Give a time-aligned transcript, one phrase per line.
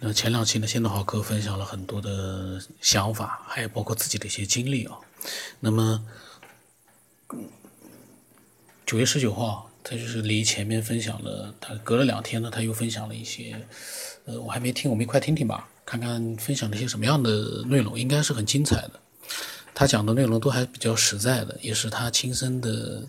[0.00, 4.96] 那前两期呢，仙道豪哥分享了很多的想法，还有包括自己的一些经历啊。
[5.58, 6.04] 那么
[8.86, 13.60] 九月十九号，他就是离前面分享了，他隔了两天呢，他又分享了一些，
[14.24, 18.92] 呃，我还没听，我们一块听听吧，看看分享了一些什么样的内容，应该是很精彩的。
[19.74, 23.02] 他讲的内容都还比较实在的，也是他亲身的，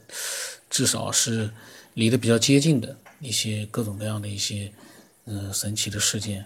[0.72, 1.52] 至少是
[1.94, 4.74] 离得比较接近的一些各种各样的一些，
[5.26, 6.44] 嗯，神奇的事件。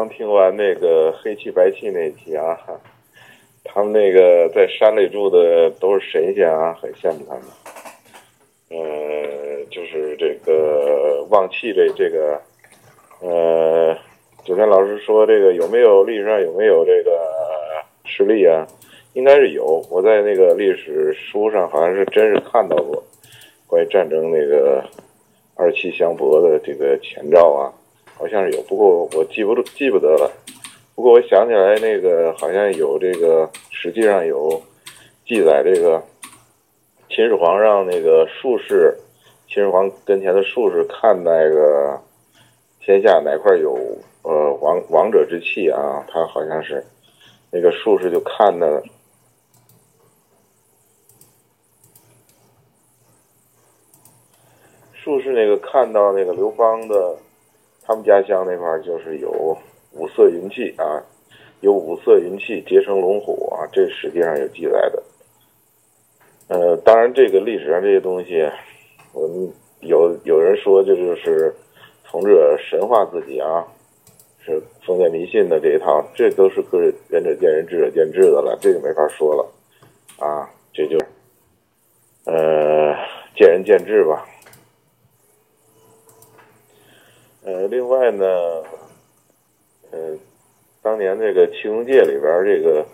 [0.00, 2.58] 刚听完那个黑气白气那期啊，
[3.62, 7.42] 他们那个在山里住的都是神仙啊，很羡慕他们。
[8.70, 12.40] 呃，就是这个旺气这这个，
[13.20, 13.94] 呃，
[14.42, 17.10] 九天老师说这个有没有历史上有没有这个
[18.06, 18.66] 实例啊？
[19.12, 23.04] 应该是有，我在那个历史书上好像是真是看到过
[23.66, 24.82] 关于战争那个
[25.56, 27.68] 二气相搏的这个前兆啊。
[28.20, 30.30] 好像是有，不过我记不住，记不得了。
[30.94, 34.62] 不过我想起来，那个好像有这个，实际上有
[35.26, 36.02] 记载，这个
[37.08, 38.94] 秦始皇让那个术士，
[39.48, 41.98] 秦始皇跟前的术士看那个
[42.80, 43.74] 天下哪块有
[44.20, 46.84] 呃王王者之气啊，他好像是
[47.50, 48.82] 那个术士就看的，
[54.92, 57.16] 术士那个看到那个刘邦的。
[57.90, 59.28] 他们家乡那块就是有
[59.94, 61.02] 五色云气啊，
[61.58, 65.02] 有五色云气结成龙虎啊，这实际上有记载的。
[66.46, 68.48] 呃，当然这个历史上这些东西，
[69.12, 71.52] 我们有有人说这就是
[72.04, 73.66] 从这神话自己啊，
[74.38, 76.78] 是封建迷信的这一套，这都是个
[77.08, 80.96] 仁者见仁，智者见智的了，这就没法说了啊，这就
[82.24, 82.94] 呃
[83.34, 84.24] 见仁见智吧。
[87.50, 88.24] 呃，另外呢，
[89.90, 90.16] 呃，
[90.82, 92.86] 当年那个气功界里边这个，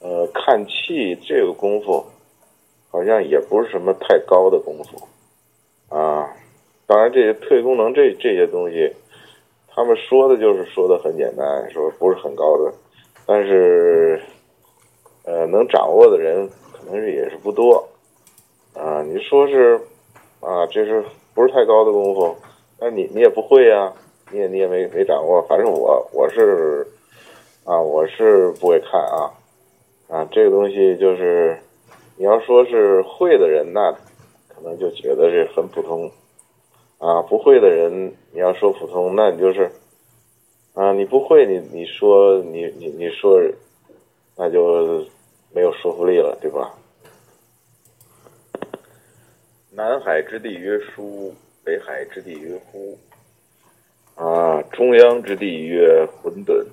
[0.00, 2.04] 呃，看气这个功夫，
[2.92, 5.08] 好像也不是什么太高的功夫，
[5.88, 6.30] 啊，
[6.86, 8.88] 当然这些特异功能这这些东西，
[9.66, 12.72] 他们说的就是说的很简单，说不是很高的，
[13.26, 14.22] 但是，
[15.24, 17.84] 呃，能掌握的人可能是也是不多，
[18.74, 19.74] 啊，你说是，
[20.38, 21.04] 啊，这是
[21.34, 22.36] 不是太高的功夫？
[22.84, 23.92] 那你你也不会呀，
[24.32, 26.84] 你也你也没没掌握，反正我我是，
[27.62, 29.30] 啊，我是不会看啊，
[30.08, 31.56] 啊，这个东西就是，
[32.16, 33.92] 你要说是会的人，那
[34.48, 36.10] 可能就觉得这很普通，
[36.98, 39.70] 啊，不会的人，你要说普通，那你就是，
[40.74, 43.40] 啊，你不会，你你说你你你说，
[44.36, 45.06] 那就
[45.54, 46.74] 没有说服力了，对吧？
[49.70, 51.32] 南海之地曰书。
[51.64, 52.98] 北海之地曰乎，
[54.16, 56.66] 啊，中央之地曰混沌。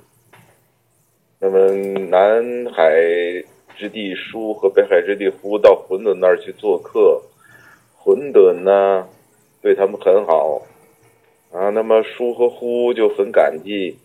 [1.39, 1.71] 那么
[2.07, 2.91] 南海
[3.77, 7.21] 之地书和北海之地乎到混沌那儿去做客，
[7.95, 9.07] 混沌呢
[9.61, 10.61] 对他们很好，
[11.51, 13.95] 啊，那么书和乎就很感激，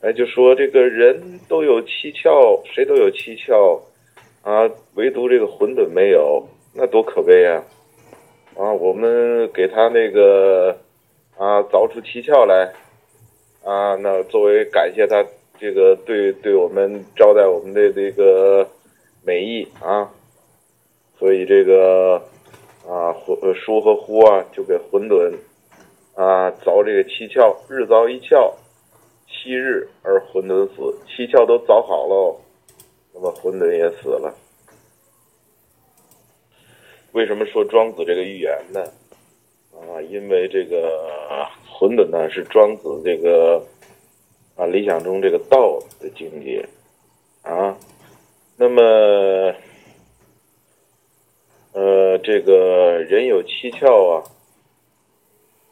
[0.00, 3.80] 哎，就说这个人都有七窍，谁都有七窍，
[4.42, 7.62] 啊，唯独这个混沌没有，那多可悲啊！
[8.60, 10.76] 啊，我们给他那个
[11.38, 12.70] 啊凿出七窍来
[13.64, 15.24] 啊，那作为感谢他
[15.58, 18.68] 这个对对我们招待我们的这个
[19.24, 20.10] 美意啊，
[21.18, 22.22] 所以这个
[22.86, 25.32] 啊混疏和呼啊就给混沌
[26.14, 28.52] 啊凿这个七窍，日凿一窍，
[29.26, 32.38] 七日而混沌死，七窍都凿好喽，
[33.14, 34.34] 那么混沌也死了。
[37.12, 38.80] 为什么说庄子这个预言呢？
[39.72, 43.64] 啊，因为这个混沌呢是庄子这个
[44.54, 46.68] 啊理想中这个道的境界
[47.42, 47.76] 啊。
[48.56, 48.82] 那么，
[51.72, 54.22] 呃，这个人有七窍啊，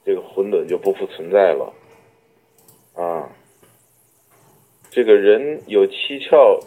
[0.04, 1.72] 这个混沌就不复存在了
[2.94, 3.30] 啊。
[4.90, 6.60] 这个人有七窍，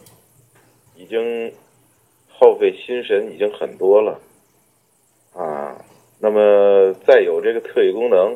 [0.95, 1.51] 已经
[2.29, 4.21] 耗费心神已经很多了。
[6.23, 8.35] 那么再有这个特异功能，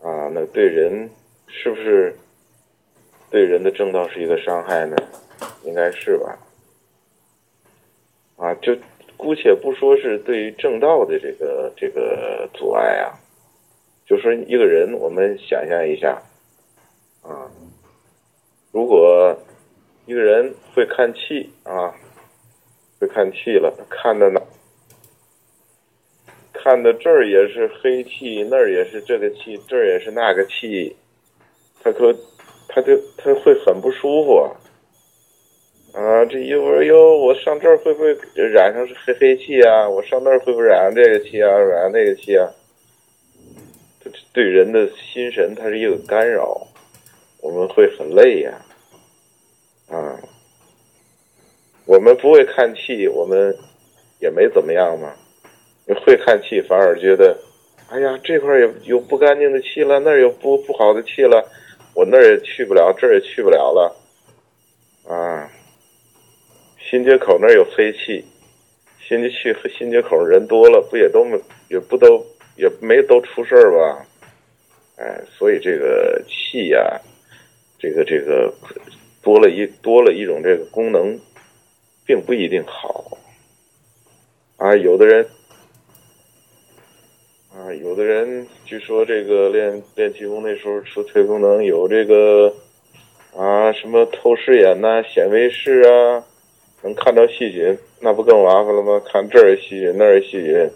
[0.00, 1.10] 啊，那对人
[1.48, 2.16] 是不是
[3.28, 4.96] 对人的正道是一个伤害呢？
[5.64, 6.38] 应该是吧。
[8.36, 8.76] 啊，就
[9.16, 13.18] 姑且不说是对于正道的这个这个阻碍啊，
[14.06, 16.22] 就说一个人，我们想象一下，
[17.22, 17.50] 啊，
[18.70, 19.36] 如果
[20.06, 21.92] 一个人会看气啊，
[23.00, 24.40] 会看气了，看的呢？
[26.54, 30.96] 看的这儿也是黑气，那儿也是这个气，这儿也是那个气，
[31.82, 32.14] 他可
[32.68, 34.36] 他就他会很不舒服
[35.92, 36.24] 啊！
[36.30, 39.88] 这一会儿哟，我上这儿会不会染上是黑黑气啊？
[39.88, 41.50] 我上那儿会不会染上这个气啊？
[41.50, 42.48] 染上那个气啊？
[44.32, 46.66] 对人的心神，它是一个干扰，
[47.40, 48.52] 我们会很累呀，
[49.88, 50.18] 啊，
[51.86, 53.54] 我们不会看气，我们
[54.20, 55.14] 也没怎么样嘛。
[55.86, 57.36] 你会看气，反而觉得，
[57.90, 61.46] 哎呀，这块有有不干净的气了，那儿有不不好的气了，
[61.94, 63.96] 我那儿也去不了，这儿也去不了了，
[65.06, 65.50] 啊，
[66.78, 68.24] 新街口那儿有黑气，
[69.06, 71.38] 新街去新街口人多了，不也都没
[71.68, 72.24] 也不都
[72.56, 74.06] 也没都出事儿吧？
[74.96, 77.00] 哎，所以这个气呀，
[77.78, 78.52] 这个这个
[79.22, 81.18] 多了一多了一种这个功能，
[82.06, 83.18] 并不一定好
[84.56, 84.74] 啊。
[84.76, 85.26] 有的人
[87.56, 92.52] 啊，有的人据说这个练练气功那时候说特功能有这个
[93.36, 96.24] 啊什么透视眼呐、显微视啊，
[96.82, 99.00] 能看到细菌，那不更麻烦了吗？
[99.06, 100.68] 看这儿细菌，那儿细菌，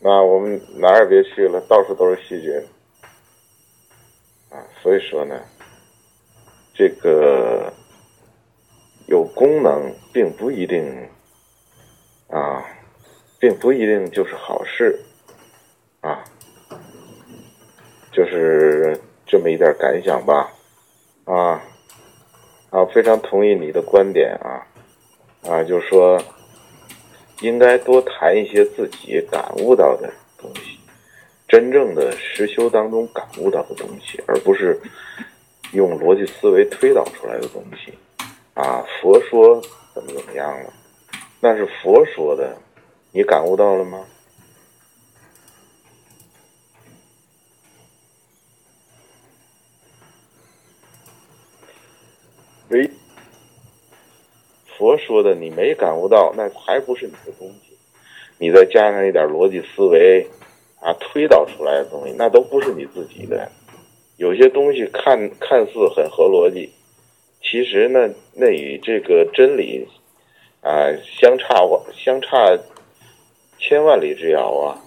[0.00, 2.54] 那我们哪儿也别去了，到处都是细菌。
[4.48, 5.38] 啊，所以说呢，
[6.72, 7.70] 这个
[9.08, 11.06] 有功能并不一定
[12.28, 12.64] 啊，
[13.38, 14.98] 并不一定就是好事
[16.02, 16.22] 啊，
[18.12, 20.52] 就是这么一点感想吧
[21.24, 21.62] 啊
[22.70, 24.66] 啊，非常同意你的观点啊
[25.48, 26.20] 啊，就是说
[27.40, 30.78] 应该多谈一些自己感悟到的东西。
[31.46, 34.80] 真正的实修当中感悟到的东西，而不是
[35.72, 37.92] 用逻辑思维推导出来的东西，
[38.54, 39.60] 啊，佛说
[39.94, 40.72] 怎么怎么样了，
[41.40, 42.56] 那是佛说的，
[43.12, 44.04] 你感悟到了吗？
[54.82, 57.78] 佛说的你没感悟到，那还不是你的东西，
[58.38, 60.26] 你再加上一点逻辑思维。
[60.80, 63.48] 啊，推导出来的东西那都不是你自己的，
[64.16, 66.72] 有些东西看看似很合逻辑，
[67.40, 69.86] 其实呢，那与这个真理
[70.60, 71.54] 啊相差
[71.94, 72.58] 相差
[73.60, 74.82] 千万里之遥啊！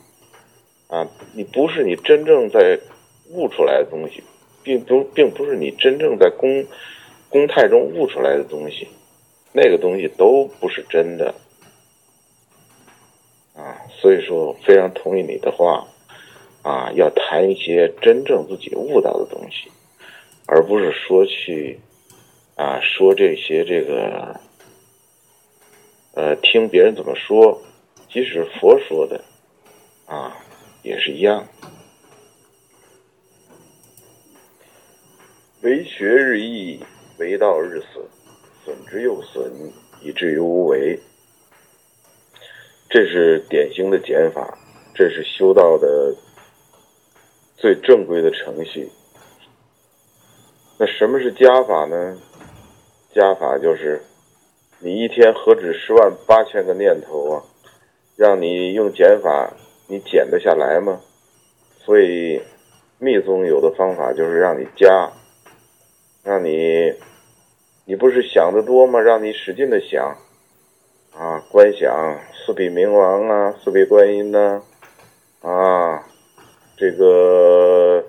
[0.89, 2.77] 啊，你不是你真正在
[3.31, 4.21] 悟出来的东西，
[4.65, 6.65] 并不并不是你真正在公
[7.29, 8.85] 公态中悟出来的东西，
[9.55, 11.33] 那个东西都不是真的。
[13.55, 15.87] 啊，所以说非常同意你的话，
[16.61, 19.71] 啊，要谈一些真正自己悟到的东西，
[20.45, 21.79] 而不是说去，
[22.55, 24.41] 啊，说这些这个，
[26.15, 27.61] 呃，听别人怎么说，
[28.09, 29.23] 即使佛说的，
[30.05, 30.35] 啊，
[30.83, 31.47] 也是一样。
[35.61, 36.83] 为学日益，
[37.17, 38.03] 为道日损，
[38.65, 39.51] 损之又损，
[40.01, 40.99] 以至于无为。
[42.89, 44.57] 这是典型的减法，
[44.95, 46.15] 这是修道的
[47.55, 48.89] 最正规的程序。
[50.79, 52.17] 那什么是加法呢？
[53.13, 54.01] 加法就是
[54.79, 57.43] 你一天何止十万八千个念头啊，
[58.15, 59.53] 让你用减法，
[59.87, 60.99] 你减得下来吗？
[61.79, 62.41] 所以
[62.97, 65.11] 密宗有的方法就是让你加，
[66.23, 66.93] 让你，
[67.85, 68.99] 你不是想的多吗？
[68.99, 70.15] 让你使劲的想。
[71.17, 74.61] 啊，观想四臂明王啊，四臂观音呐，
[75.39, 76.03] 啊，
[76.75, 78.03] 这个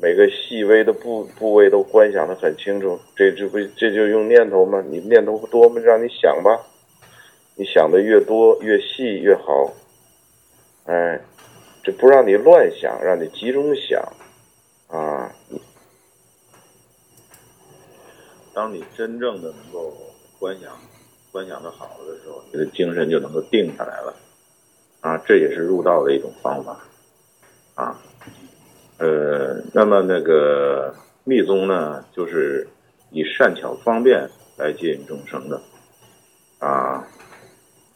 [0.00, 4.82] 每个细微的部部位都观想的很清楚，这这不这就用念头吗？
[4.88, 5.80] 你念头多吗？
[5.84, 6.58] 让你想吧，
[7.54, 9.70] 你想的越多越细越好，
[10.86, 11.20] 哎，
[11.84, 14.02] 这不让你乱想，让你集中想，
[14.88, 15.30] 啊，
[18.54, 19.92] 当你真正的能够
[20.38, 20.72] 观想。
[21.32, 24.14] 观想的好的时候，你的精神就能够定下来了，
[25.00, 26.78] 啊，这也是入道的一种方法，
[27.74, 27.98] 啊，
[28.98, 30.94] 呃，那么那个
[31.24, 32.68] 密宗呢，就是
[33.12, 34.28] 以善巧方便
[34.58, 35.58] 来接引众生的，
[36.58, 37.08] 啊，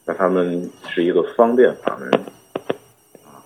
[0.07, 2.11] 那他们是一个方便法门，
[3.23, 3.45] 啊，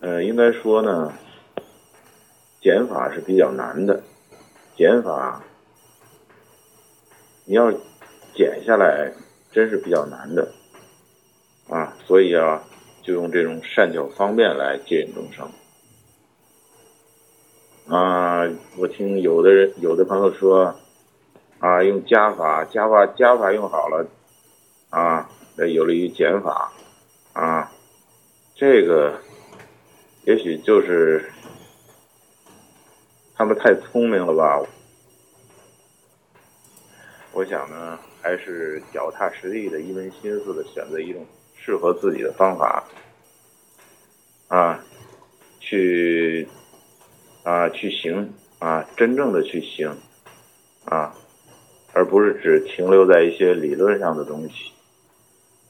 [0.00, 1.12] 呃，应该说呢，
[2.60, 4.02] 减法是比较难的，
[4.76, 5.44] 减法，
[7.44, 7.72] 你要。
[8.34, 9.12] 减下来
[9.50, 10.50] 真是比较难的
[11.68, 12.64] 啊，所以啊，
[13.02, 15.50] 就用这种善巧方便来接引众生
[17.94, 18.48] 啊。
[18.78, 20.74] 我听有的人、有的朋友说
[21.58, 24.08] 啊，用加法、加法、加法用好了
[24.88, 26.72] 啊，那有利于减法
[27.34, 27.70] 啊。
[28.54, 29.20] 这个
[30.24, 31.30] 也许就是
[33.34, 34.66] 他们太聪明了吧。
[37.34, 42.84] 我想呢，还是脚踏实地的、一门心思的选择一种适合自己的方法，
[44.48, 44.78] 啊，
[45.58, 46.46] 去
[47.42, 49.96] 啊去行啊，真正的去行
[50.84, 51.14] 啊，
[51.94, 54.70] 而不是只停留在一些理论上的东西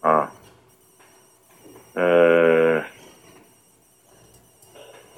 [0.01, 0.33] 啊，
[1.95, 2.81] 呃，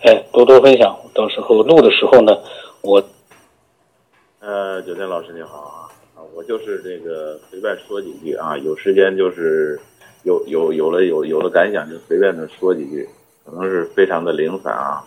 [0.03, 2.37] 哎，多多分享，到时候录的时候呢，
[2.83, 3.03] 我
[4.41, 5.84] 呃，九天老师你好啊。
[6.47, 9.79] 就是这个随便说几句啊，有时间就是
[10.25, 13.09] 有有有了有有了感想就随便的说几句，
[13.45, 15.05] 可能是非常的零散啊，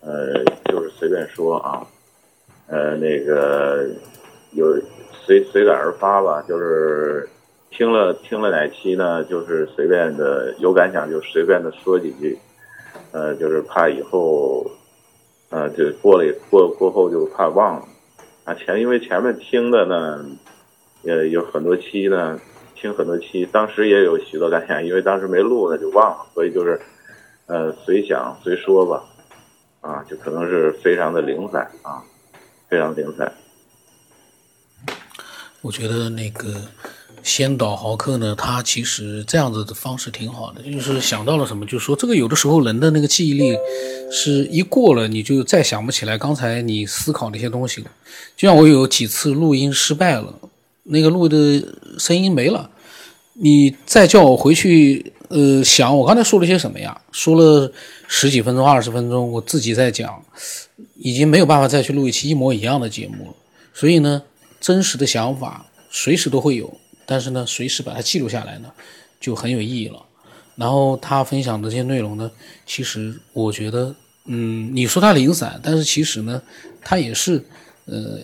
[0.00, 1.86] 呃，就是随便说啊，
[2.68, 3.88] 呃，那个
[4.52, 4.74] 有
[5.12, 7.28] 随随感而发吧，就是
[7.70, 12.38] 听了听了哪期呢，就是随便的有感想就随便的说几句，
[13.12, 14.64] 呃，就是怕以后，
[15.50, 17.84] 呃，就过了过过后就怕忘了
[18.44, 20.24] 啊，前因为前面听的呢。
[21.02, 22.38] 也有很多期呢，
[22.74, 26.80] 听很多期，当时也有许多感想，因为当时没录，呢就忘了，所以就是，
[27.46, 29.02] 呃，随想随说吧，
[29.80, 32.02] 啊，就可能是非常的零散啊，
[32.68, 33.32] 非常零散。
[35.62, 36.54] 我觉得那个
[37.22, 43.56] 先导豪客呢，他其实这样子的方式挺好的，就是想到了什么，就说这个有的时候人的那个记忆力
[44.10, 47.90] 是一过了，你就再想不起来刚才你思考那些东西了。
[48.36, 50.34] 就像我有几次录音失败了。
[50.84, 51.62] 那个录的
[51.98, 52.70] 声音没了，
[53.34, 57.00] 你再叫我回去，呃，想我刚才说了些什么呀？
[57.12, 57.70] 说了
[58.08, 60.22] 十几分钟、二十分钟，我自己在讲，
[60.96, 63.34] 已经没有办法再去录一期一模一样的节目了。
[63.74, 64.22] 所以呢，
[64.60, 66.72] 真实的想法随时都会有，
[67.06, 68.70] 但是呢，随时把它记录下来呢，
[69.20, 70.02] 就很有意义了。
[70.56, 72.30] 然后他分享的这些内容呢，
[72.66, 73.94] 其实我觉得，
[74.26, 76.42] 嗯，你说他零散，但是其实呢，
[76.80, 77.44] 他也是，
[77.84, 78.18] 呃。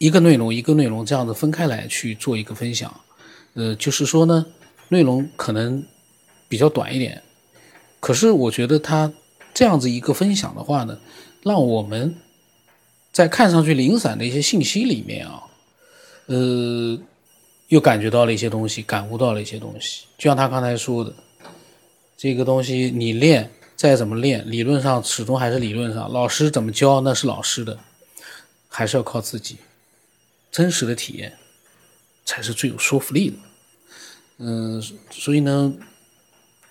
[0.00, 2.90] 一个内容一个内容这样子分开来去做一个分享，
[3.52, 4.46] 呃，就是说呢，
[4.88, 5.84] 内容可能
[6.48, 7.22] 比较短一点，
[8.00, 9.12] 可是我觉得他
[9.52, 10.98] 这样子一个分享的话呢，
[11.42, 12.16] 让我们
[13.12, 15.42] 在看上去零散的一些信息里面啊，
[16.28, 16.98] 呃，
[17.68, 20.06] 又感觉到了一些东西，感悟到了一些东西。
[20.16, 21.12] 就像他刚才说的，
[22.16, 27.78] 这个东西你练再怎么练，理论上始终还是理论上，老师怎么教那是老师的，
[28.66, 29.58] 还是要靠自己。
[30.50, 31.32] 真实的体验
[32.24, 33.36] 才是最有说服力的，
[34.38, 35.72] 嗯，所以呢，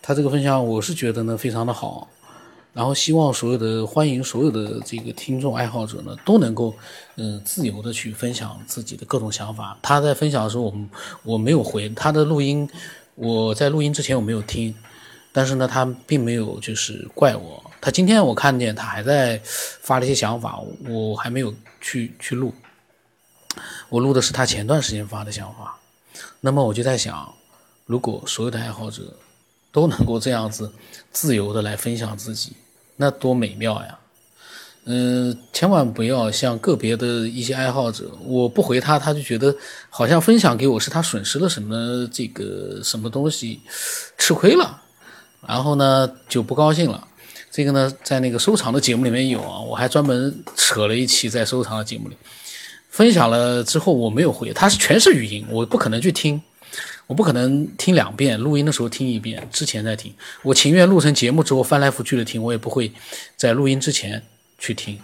[0.02, 2.08] 他这个分享我是觉得呢非常的好，
[2.74, 6.76] 然后希望所有的欢迎所有的这个听众爱好者呢都能够
[7.16, 9.78] 嗯自由的去分享自己的各种想法。
[9.82, 10.74] 他在分享的时候，我
[11.24, 12.70] 我没有回他的录音，
[13.16, 14.74] 我在录音之前我没有听，
[15.32, 17.64] 但是呢，他并没有就是怪我。
[17.82, 22.54] 他今天我看见他还在发了一些想法，我还没有去去录。
[23.90, 25.78] 我录的是他前段时间发的想法，
[26.40, 27.34] 那么我就在想，
[27.86, 29.14] 如果所有的爱好者
[29.72, 30.72] 都能够这样子
[31.12, 32.54] 自由的来分享自己，
[32.96, 33.98] 那多美妙呀！
[34.86, 39.56] 嗯，千万不要像个别的一些爱好者，我不回他，他就觉得
[39.90, 43.60] 好像分享给我是他损失了什么这个什么东西，
[44.18, 44.82] 吃亏了，
[45.48, 47.08] 然后呢就不高兴了。
[47.52, 52.16] 这个呢，在那个收藏的节目里面有啊，我还专门扯了一期在收藏的节目里。
[52.90, 56.42] 分享了之后我没有回，它是全是语音，我不可能去听，
[57.06, 62.92] 我不可能听两遍，录音的时候听一遍，之前再听，我情愿录成节目之后翻来覆去的听，我也不会
[63.38, 64.22] 在录音之前
[64.58, 65.00] 去听，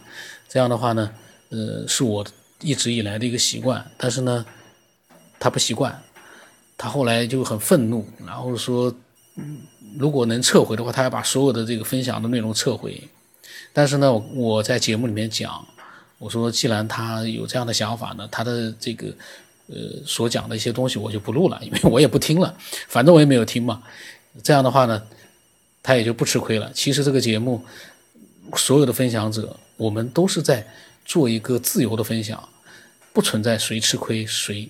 [0.50, 1.12] 这样的话呢，
[1.50, 2.25] 呃，是我
[2.60, 4.44] 一直以来的一个习惯，但是呢，
[5.39, 6.01] 他不习惯，
[6.77, 8.94] 他后来就很愤怒，然后说，
[9.98, 13.00] 如果能撤回的话，他要把所有的这个分享的内容撤回，
[13.72, 15.65] 但是呢，我在节目里面讲。
[16.17, 19.07] 我说，既然他有这样的想法呢，他的这个
[19.67, 22.55] 呃所讲的一些东西我就不录了，因为我也不听了，
[22.88, 23.84] 反正我也没有听嘛。
[24.41, 25.01] 这样的话呢，
[25.84, 26.72] 他也就不吃亏了。
[26.74, 27.63] 其实这个节目
[28.55, 30.65] 所有的分享者，我们都是在
[31.03, 32.48] 做一个自由的分享，
[33.12, 34.69] 不存在谁吃亏谁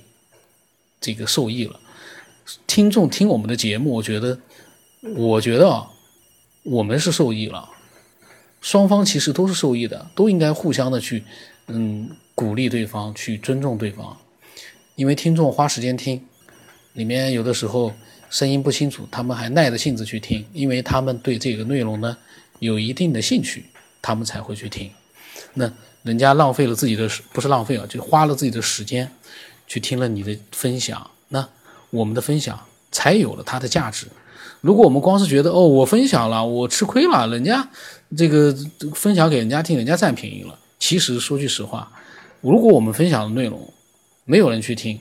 [1.00, 1.80] 这个受益了。
[2.68, 4.38] 听众听我们的节目，我觉得，
[5.16, 5.88] 我觉得啊，
[6.64, 7.70] 我们是受益了。
[8.66, 11.24] 双方其实都是受益的，都应该互相的去，
[11.68, 14.18] 嗯，鼓励对方，去尊重对方。
[14.96, 16.20] 因为听众花时间听，
[16.94, 17.94] 里面有的时候
[18.28, 22.18] 声音不清楚，他们还耐着性子去听，因为他们对这个内容呢
[22.58, 23.66] 有一定的兴趣，
[24.02, 24.90] 他们才会去听。
[25.54, 29.12] 那人家浪费了自己的，不是浪费啊，就花了自己的时间
[29.68, 31.48] 去听了你的分享，那
[31.92, 32.60] 我们的分享
[32.92, 34.08] 才有了它的价值。
[34.62, 37.70] 如果我们光是觉得哦，我分享了，我吃亏了，人家
[38.18, 38.56] 这个
[38.94, 40.58] 分享给人家听，人家占便宜了。
[40.80, 41.92] 其实说句实话，
[42.42, 43.60] 如果我们分享的内容
[44.26, 45.00] 没有人去听，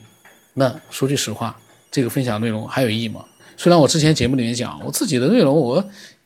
[0.53, 1.55] 那说句实话，
[1.91, 3.25] 这个分享内容还有意义吗？
[3.57, 5.83] 虽然我之前节目里面讲，我自己的内容我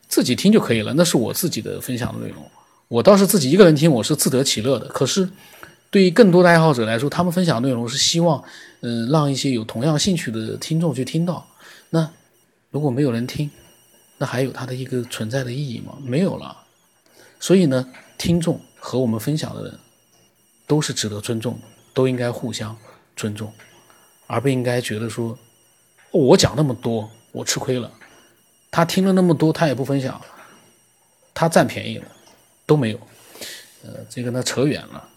[0.07, 2.43] 自己听就可以了，那是我自己的分享的内容，
[2.87, 4.85] 我倒是自己一个人听，我是自得其乐的。
[4.87, 5.29] 可是
[5.91, 8.43] 对于更多的爱好者来说，他们分享内容是希望，
[8.81, 11.45] 嗯，让一些有同样兴趣的听众去听到。
[12.71, 13.49] 如果没有人听，
[14.17, 15.97] 那还有它的一个存在的意义吗？
[16.01, 16.65] 没有了。
[17.39, 19.79] 所以呢，听众和我们分享的人
[20.67, 22.77] 都是值得尊重的，都应该互相
[23.15, 23.51] 尊重，
[24.27, 25.37] 而不应该觉得说，
[26.11, 27.09] 我讲那么多。
[27.31, 27.91] 我吃亏了，
[28.71, 30.19] 他听了那么多，他也不分享，
[31.31, 32.07] 他占便宜了，
[32.65, 32.99] 都没有。
[33.83, 35.07] 呃，这个呢扯远了，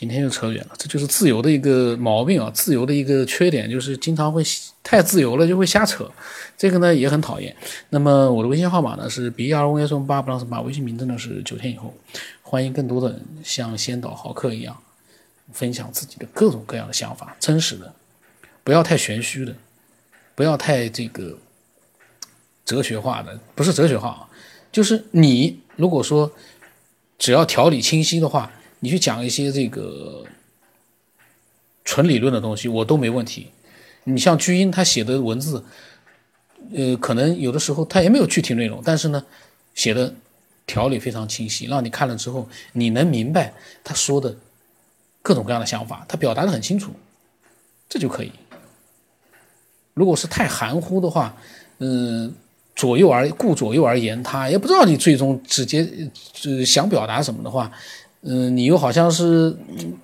[0.00, 4.42] 今天又扯远了，这就是自由的一个毛病啊，自由的一个缺点就是经常会
[4.82, 6.10] 太自由了就会瞎扯，
[6.56, 7.54] 这个呢也很讨厌。
[7.90, 11.92] 那么我的微信号码呢是 b r o s 八 plus 八，微信名字呢是九天以后，
[12.40, 14.74] 欢迎更多的人像先导豪客一样
[15.52, 17.92] 分享自己的各种各样的想法，真实的，
[18.64, 19.54] 不要太玄虚的。
[20.34, 21.36] 不要太这个
[22.64, 24.24] 哲学化的，不是哲学化啊，
[24.72, 26.32] 就是你如果说
[27.18, 30.24] 只要条理清晰的话，你去讲一些这个
[31.84, 33.48] 纯理论的东西，我都没问题。
[34.04, 35.62] 你像居英他写的文字，
[36.74, 39.22] 呃，可能有的时候他也没有具体内容，但是呢，
[39.74, 40.12] 写的
[40.66, 43.52] 条理非常清晰，让你看了之后你能明白
[43.84, 44.34] 他说的
[45.20, 46.92] 各种各样的想法，他表达的很清楚，
[47.88, 48.32] 这就可以。
[49.92, 51.36] 如果是太含糊的话，
[51.78, 52.32] 嗯，
[52.74, 55.86] 左右而顾左右而言他，也不知道你最终直接
[56.44, 57.70] 呃想表达什么的话，
[58.22, 59.56] 嗯，你又好像是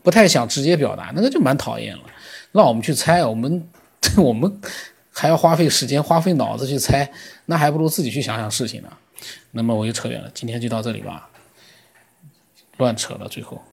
[0.03, 2.03] 不太想直接表达，那个就蛮讨厌了。
[2.53, 3.69] 让我们去猜，我们
[4.17, 4.61] 我们
[5.13, 7.11] 还要花费时间、花费脑子去猜，
[7.45, 8.89] 那还不如自己去想想事情呢。
[9.53, 11.29] 那么我就扯远了，今天就到这里吧，
[12.79, 13.63] 乱扯了最后。